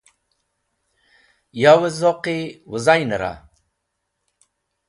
Yawẽ 1.61 1.91
zoqi 1.99 2.37
wẽzaynẽra? 2.69 3.33